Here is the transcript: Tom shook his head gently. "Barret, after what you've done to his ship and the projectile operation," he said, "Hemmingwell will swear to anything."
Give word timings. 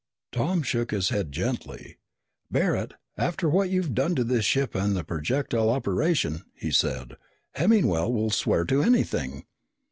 Tom 0.31 0.63
shook 0.63 0.89
his 0.89 1.09
head 1.09 1.31
gently. 1.31 1.99
"Barret, 2.49 2.95
after 3.17 3.47
what 3.47 3.69
you've 3.69 3.93
done 3.93 4.15
to 4.15 4.23
his 4.25 4.43
ship 4.43 4.73
and 4.73 4.95
the 4.97 5.03
projectile 5.03 5.69
operation," 5.69 6.41
he 6.55 6.71
said, 6.71 7.17
"Hemmingwell 7.53 8.11
will 8.11 8.31
swear 8.31 8.65
to 8.65 8.81
anything." 8.81 9.45